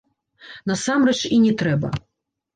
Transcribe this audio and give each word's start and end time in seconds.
Насамрэч 0.71 1.19
і 1.37 1.39
не 1.45 1.53
трэба. 1.61 1.95